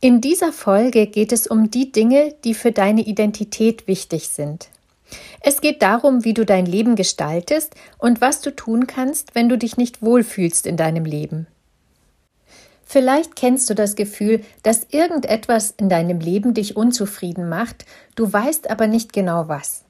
[0.00, 4.68] In dieser Folge geht es um die Dinge, die für deine Identität wichtig sind.
[5.40, 9.56] Es geht darum, wie du dein Leben gestaltest und was du tun kannst, wenn du
[9.56, 11.46] dich nicht wohlfühlst in deinem Leben.
[12.84, 17.86] Vielleicht kennst du das Gefühl, dass irgendetwas in deinem Leben dich unzufrieden macht,
[18.16, 19.82] du weißt aber nicht genau was.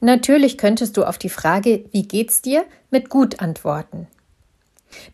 [0.00, 4.06] Natürlich könntest du auf die Frage, wie geht's dir, mit gut antworten.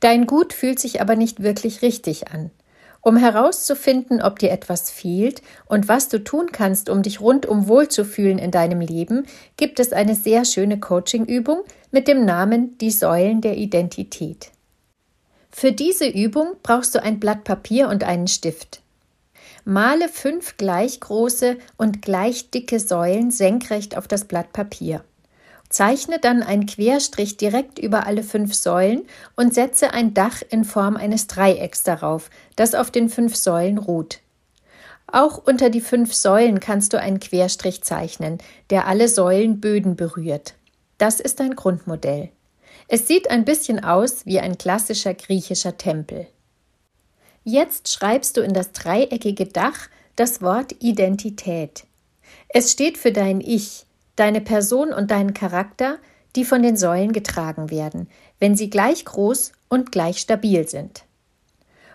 [0.01, 2.51] Dein Gut fühlt sich aber nicht wirklich richtig an.
[3.05, 8.39] Um herauszufinden, ob dir etwas fehlt und was du tun kannst, um dich rundum wohlzufühlen
[8.39, 13.57] in deinem Leben, gibt es eine sehr schöne Coaching-Übung mit dem Namen Die Säulen der
[13.57, 14.53] Identität.
[15.51, 18.81] Für diese Übung brauchst du ein Blatt Papier und einen Stift.
[19.65, 25.05] Male fünf gleich große und gleich dicke Säulen senkrecht auf das Blatt Papier.
[25.73, 29.03] Zeichne dann einen Querstrich direkt über alle fünf Säulen
[29.37, 34.21] und setze ein Dach in Form eines Dreiecks darauf, das auf den fünf Säulen ruht.
[35.07, 38.39] Auch unter die fünf Säulen kannst du einen Querstrich zeichnen,
[38.71, 40.55] der alle Säulenböden berührt.
[40.99, 42.31] Das ist ein Grundmodell.
[42.89, 46.27] Es sieht ein bisschen aus wie ein klassischer griechischer Tempel.
[47.45, 51.85] Jetzt schreibst du in das dreieckige Dach das Wort Identität.
[52.49, 55.99] Es steht für dein Ich, deine Person und deinen Charakter,
[56.37, 61.05] die von den Säulen getragen werden, wenn sie gleich groß und gleich stabil sind.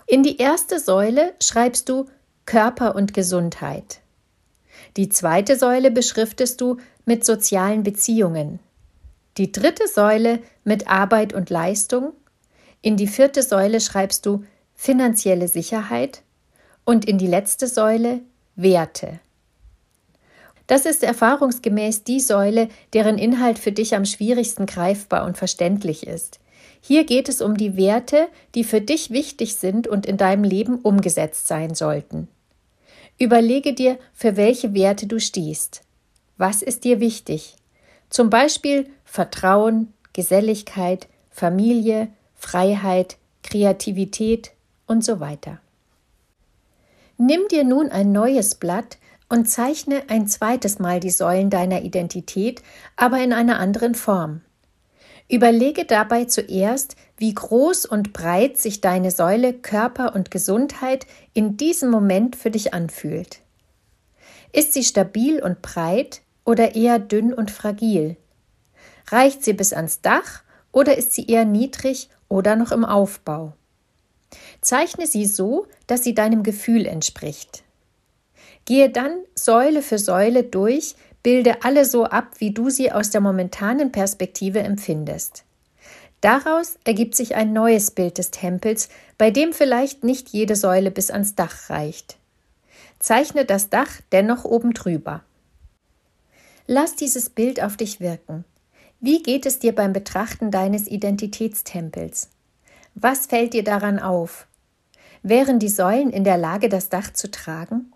[0.05, 2.05] In die erste Säule schreibst du
[2.45, 3.99] Körper und Gesundheit.
[4.95, 8.59] Die zweite Säule beschriftest du mit sozialen Beziehungen.
[9.37, 12.13] Die dritte Säule mit Arbeit und Leistung.
[12.81, 14.43] In die vierte Säule schreibst du
[14.75, 16.23] finanzielle Sicherheit
[16.85, 18.21] und in die letzte Säule
[18.55, 19.19] Werte.
[20.67, 26.39] Das ist erfahrungsgemäß die Säule, deren Inhalt für dich am schwierigsten greifbar und verständlich ist.
[26.81, 30.75] Hier geht es um die Werte, die für dich wichtig sind und in deinem Leben
[30.79, 32.27] umgesetzt sein sollten.
[33.17, 35.81] Überlege dir, für welche Werte du stehst.
[36.37, 37.55] Was ist dir wichtig?
[38.09, 44.51] Zum Beispiel Vertrauen, Geselligkeit, Familie, Freiheit, Kreativität
[44.85, 45.59] und so weiter.
[47.17, 48.97] Nimm dir nun ein neues Blatt,
[49.29, 52.61] und zeichne ein zweites Mal die Säulen deiner Identität,
[52.95, 54.41] aber in einer anderen Form.
[55.29, 61.89] Überlege dabei zuerst, wie groß und breit sich deine Säule Körper und Gesundheit in diesem
[61.89, 63.41] Moment für dich anfühlt.
[64.53, 68.15] Ist sie stabil und breit oder eher dünn und fragil?
[69.07, 73.53] Reicht sie bis ans Dach oder ist sie eher niedrig oder noch im Aufbau?
[74.61, 77.63] Zeichne sie so, dass sie deinem Gefühl entspricht.
[78.67, 83.21] Gehe dann Säule für Säule durch, bilde alle so ab, wie du sie aus der
[83.21, 85.45] momentanen Perspektive empfindest.
[86.19, 91.11] Daraus ergibt sich ein neues Bild des Tempels, bei dem vielleicht nicht jede Säule bis
[91.11, 92.17] ans Dach reicht.
[92.99, 95.23] Zeichne das Dach dennoch oben drüber.
[96.65, 98.43] Lass dieses Bild auf dich wirken.
[98.99, 102.31] Wie geht es dir beim Betrachten deines Identitätstempels?
[102.95, 104.45] Was fällt dir daran auf?
[105.23, 107.93] Wären die Säulen in der Lage, das Dach zu tragen?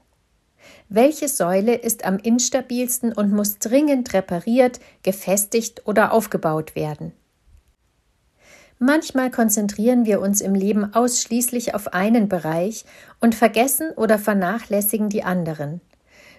[0.94, 7.14] Welche Säule ist am instabilsten und muss dringend repariert, gefestigt oder aufgebaut werden?
[8.78, 12.84] Manchmal konzentrieren wir uns im Leben ausschließlich auf einen Bereich
[13.22, 15.80] und vergessen oder vernachlässigen die anderen.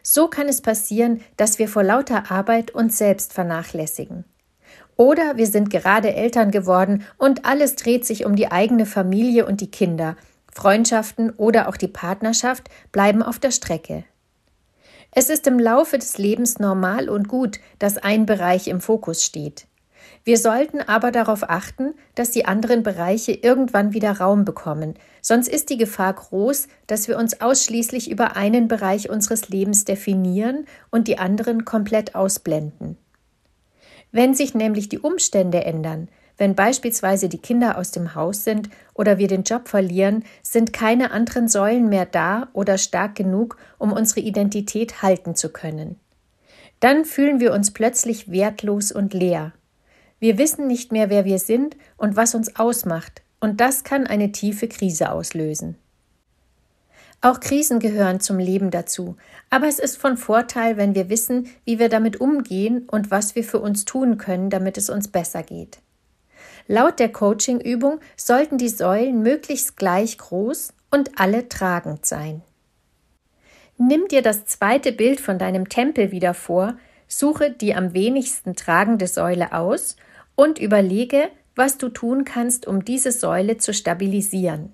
[0.03, 4.27] So kann es passieren, dass wir vor lauter Arbeit uns selbst vernachlässigen.
[4.99, 9.63] Oder wir sind gerade Eltern geworden und alles dreht sich um die eigene Familie und
[9.63, 10.15] die Kinder.
[10.53, 14.05] Freundschaften oder auch die Partnerschaft bleiben auf der Strecke.
[15.15, 19.67] Es ist im Laufe des Lebens normal und gut, dass ein Bereich im Fokus steht.
[20.25, 25.69] Wir sollten aber darauf achten, dass die anderen Bereiche irgendwann wieder Raum bekommen, sonst ist
[25.69, 31.19] die Gefahr groß, dass wir uns ausschließlich über einen Bereich unseres Lebens definieren und die
[31.19, 32.97] anderen komplett ausblenden.
[34.13, 36.09] Wenn sich nämlich die Umstände ändern,
[36.39, 41.11] wenn beispielsweise die Kinder aus dem Haus sind oder wir den Job verlieren, sind keine
[41.11, 45.97] anderen Säulen mehr da oder stark genug, um unsere Identität halten zu können.
[46.81, 49.53] Dann fühlen wir uns plötzlich wertlos und leer.
[50.19, 54.31] Wir wissen nicht mehr, wer wir sind und was uns ausmacht, und das kann eine
[54.33, 55.77] tiefe Krise auslösen.
[57.21, 59.17] Auch Krisen gehören zum Leben dazu,
[59.49, 63.45] aber es ist von Vorteil, wenn wir wissen, wie wir damit umgehen und was wir
[63.45, 65.79] für uns tun können, damit es uns besser geht.
[66.69, 72.43] Laut der Coaching-Übung sollten die Säulen möglichst gleich groß und alle tragend sein.
[73.79, 76.77] Nimm dir das zweite Bild von deinem Tempel wieder vor,
[77.09, 79.97] suche die am wenigsten tragende Säule aus
[80.35, 84.73] und überlege, was du tun kannst, um diese Säule zu stabilisieren.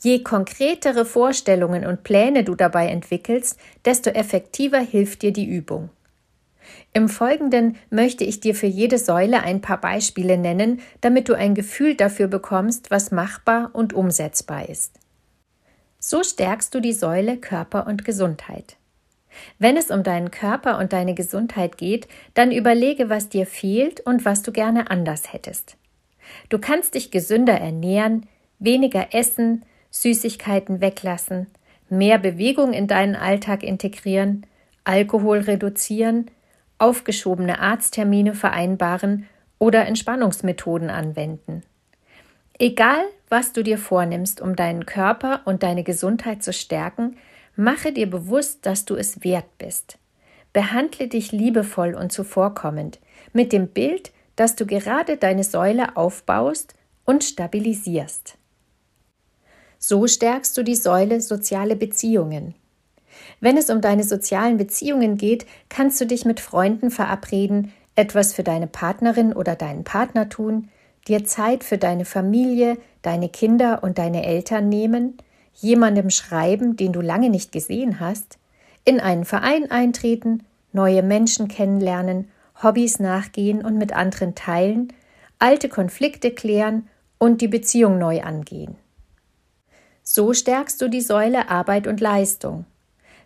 [0.00, 5.90] Je konkretere Vorstellungen und Pläne du dabei entwickelst, desto effektiver hilft dir die Übung.
[6.92, 11.54] Im Folgenden möchte ich dir für jede Säule ein paar Beispiele nennen, damit du ein
[11.54, 14.98] Gefühl dafür bekommst, was machbar und umsetzbar ist.
[15.98, 18.76] So stärkst du die Säule Körper und Gesundheit.
[19.58, 24.24] Wenn es um deinen Körper und deine Gesundheit geht, dann überlege, was dir fehlt und
[24.24, 25.76] was du gerne anders hättest.
[26.48, 28.26] Du kannst dich gesünder ernähren,
[28.58, 31.48] weniger essen, Süßigkeiten weglassen,
[31.88, 34.46] mehr Bewegung in deinen Alltag integrieren,
[34.84, 36.30] Alkohol reduzieren,
[36.80, 39.28] aufgeschobene Arzttermine vereinbaren
[39.58, 41.62] oder Entspannungsmethoden anwenden.
[42.58, 47.16] Egal, was du dir vornimmst, um deinen Körper und deine Gesundheit zu stärken,
[47.56, 49.98] mache dir bewusst, dass du es wert bist.
[50.52, 52.98] Behandle dich liebevoll und zuvorkommend,
[53.32, 56.74] mit dem Bild, dass du gerade deine Säule aufbaust
[57.04, 58.36] und stabilisierst.
[59.78, 62.54] So stärkst du die Säule soziale Beziehungen.
[63.40, 68.42] Wenn es um deine sozialen Beziehungen geht, kannst du dich mit Freunden verabreden, etwas für
[68.42, 70.68] deine Partnerin oder deinen Partner tun,
[71.08, 75.18] dir Zeit für deine Familie, deine Kinder und deine Eltern nehmen,
[75.54, 78.38] jemandem schreiben, den du lange nicht gesehen hast,
[78.84, 82.30] in einen Verein eintreten, neue Menschen kennenlernen,
[82.62, 84.92] Hobbys nachgehen und mit anderen teilen,
[85.38, 86.88] alte Konflikte klären
[87.18, 88.76] und die Beziehung neu angehen.
[90.02, 92.64] So stärkst du die Säule Arbeit und Leistung.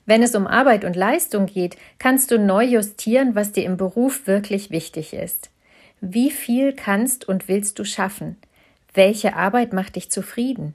[0.06, 4.26] Wenn es um Arbeit und Leistung geht, kannst du neu justieren, was dir im Beruf
[4.26, 5.50] wirklich wichtig ist.
[6.00, 8.36] Wie viel kannst und willst du schaffen?
[8.92, 10.74] Welche Arbeit macht dich zufrieden?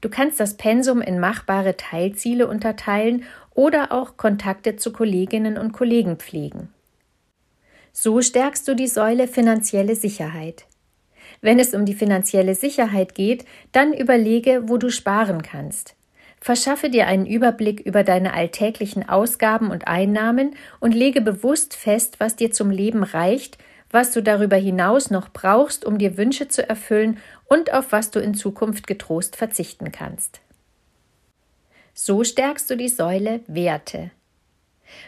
[0.00, 3.24] Du kannst das Pensum in machbare Teilziele unterteilen
[3.54, 6.68] oder auch Kontakte zu Kolleginnen und Kollegen pflegen.
[7.92, 10.64] So stärkst du die Säule finanzielle Sicherheit.
[11.40, 15.94] Wenn es um die finanzielle Sicherheit geht, dann überlege, wo du sparen kannst.
[16.40, 22.34] Verschaffe dir einen Überblick über deine alltäglichen Ausgaben und Einnahmen und lege bewusst fest, was
[22.36, 23.58] dir zum Leben reicht,
[23.90, 28.20] was du darüber hinaus noch brauchst, um dir Wünsche zu erfüllen und auf was du
[28.20, 30.40] in Zukunft getrost verzichten kannst.
[31.92, 34.10] So stärkst du die Säule Werte.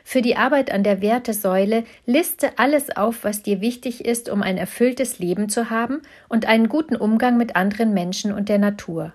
[0.05, 4.58] Für die Arbeit an der Wertesäule liste alles auf, was dir wichtig ist, um ein
[4.58, 9.12] erfülltes Leben zu haben und einen guten Umgang mit anderen Menschen und der Natur.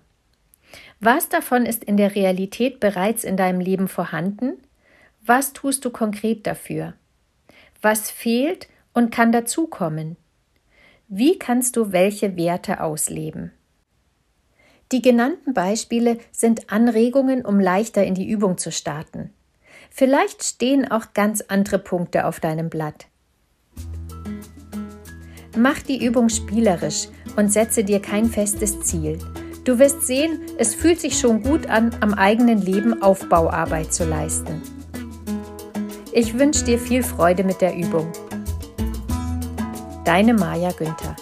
[1.00, 4.54] Was davon ist in der Realität bereits in deinem Leben vorhanden?
[5.26, 6.94] Was tust du konkret dafür?
[7.82, 10.18] Was fehlt und kann dazukommen?
[11.08, 13.52] Wie kannst du welche Werte ausleben?
[14.92, 19.32] Die genannten Beispiele sind Anregungen, um leichter in die Übung zu starten.
[19.92, 23.08] Vielleicht stehen auch ganz andere Punkte auf deinem Blatt.
[25.56, 29.20] Mach die Übung spielerisch und setze dir kein festes Ziel.
[29.68, 34.62] Du wirst sehen, es fühlt sich schon gut an, am eigenen Leben Aufbauarbeit zu leisten.
[36.14, 38.10] Ich wünsche dir viel Freude mit der Übung.
[40.06, 41.18] Deine Maja Günther